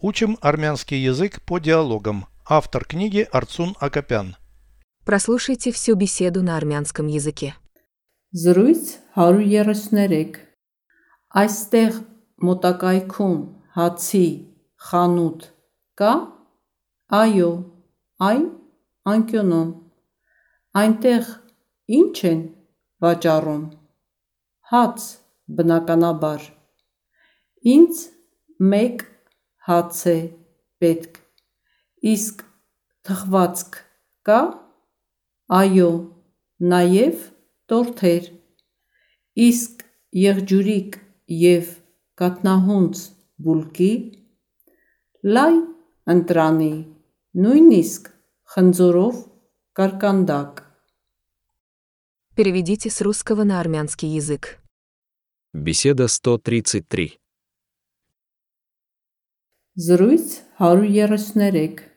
[0.00, 2.26] Учим армянский язык по диалогам.
[2.48, 4.36] Автор книги Арцун Акопян.
[5.04, 7.54] Прослушайте всю беседу на армянском языке.
[8.32, 8.84] Զրույց
[9.16, 10.48] 133
[11.28, 11.96] Այստեղ
[12.44, 13.40] մոտակայքում
[13.76, 14.28] հացի
[14.88, 15.46] խանութ
[16.00, 16.12] կա?
[17.08, 17.50] Այո,
[18.28, 18.44] այն
[19.12, 19.68] անկյունում։
[20.80, 21.28] Այնտեղ
[21.98, 22.40] ինչ են
[23.04, 23.64] վաճառում։
[24.72, 25.06] Հաց,
[25.58, 26.48] բնականաբար։
[27.74, 28.02] Ինձ
[28.72, 29.04] մեկ
[29.67, 30.17] հաց է
[30.83, 31.19] պետք։
[32.13, 32.43] Իսկ
[33.07, 33.77] թխվածք
[34.27, 34.39] կա?
[35.59, 35.91] Այո,
[36.73, 37.21] նաև
[37.71, 38.27] տորթեր։
[39.47, 39.85] Իսկ
[40.23, 40.97] եղջյուրիկ
[41.43, 41.71] և
[42.19, 43.05] կաթնահունձ
[43.43, 43.93] բուլկի՞։
[45.35, 45.53] Լայ
[46.13, 46.73] ընտրանի,
[47.43, 48.11] նույնիսկ
[48.53, 49.23] խնձորով
[49.79, 50.63] կարկանդակ։
[52.35, 54.59] Переведите с русского на армянский язык.
[55.53, 57.19] Беседа 133.
[59.77, 61.93] Զրույց 133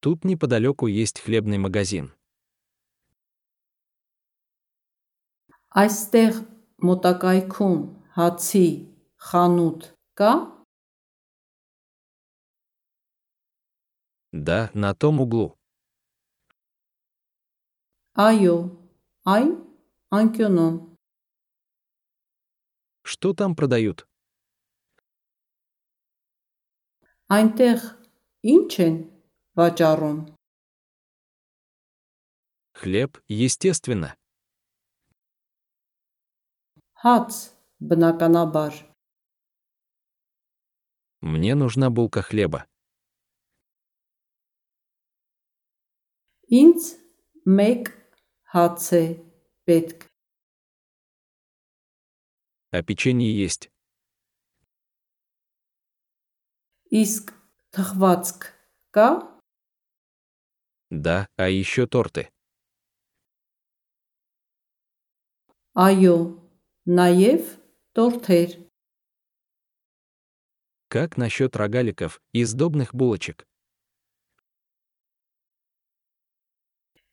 [0.00, 2.12] Тут неподалеку есть хлебный магазин.
[5.74, 6.36] Այստեղ
[6.86, 7.78] մոտակայքում
[8.16, 8.66] հացի
[9.28, 9.86] խանութ
[10.20, 10.32] կա?
[14.32, 15.58] Да, на том углу.
[18.14, 18.56] Այո,
[19.26, 19.50] այն
[20.18, 20.74] անկյունում։
[23.02, 24.06] Что там продают?
[27.34, 27.84] Այնտեղ
[28.54, 28.96] ինչ են
[29.58, 30.18] վաճառում։
[32.80, 34.10] Хлеб, естественно.
[37.04, 37.38] Հաց,
[37.88, 38.82] բնականաբար։
[41.24, 42.66] Мне нужна булка хлеба.
[46.52, 46.88] Ինձ
[47.48, 47.88] մեկ
[48.52, 49.04] հաց է
[49.68, 50.04] պետք։
[52.74, 53.70] А печенье есть.
[56.90, 57.32] Իսկ
[57.74, 58.46] թխվածք
[58.94, 59.08] կա?
[60.90, 62.30] Да, а еще торты.
[65.74, 66.16] Այո,
[66.86, 67.46] նաև
[67.98, 68.50] տորթեր։
[70.86, 73.42] Как насчет рогаликов и сдобных булочек?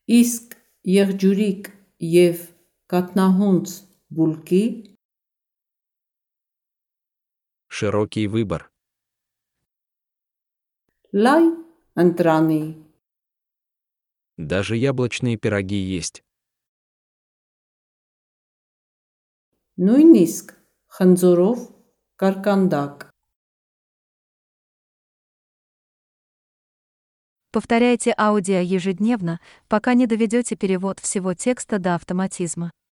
[0.05, 0.53] Իսկ
[0.85, 1.71] եղջյուրիկ
[2.05, 2.37] և
[2.93, 3.69] կաթնահունձ
[4.13, 4.63] բուլկի
[7.71, 8.69] Широкий выбор.
[11.15, 11.43] լայ
[11.95, 12.63] ընտրանի,
[14.37, 16.23] Даже яблочные пироги есть.
[19.81, 20.51] նույնիսկ
[20.95, 21.59] խնձորով
[22.21, 23.07] կարկանդակ։
[27.51, 32.71] Повторяйте аудио ежедневно, пока не доведете перевод всего текста до автоматизма.